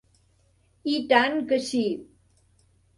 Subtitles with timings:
[0.95, 1.85] I tant que sí.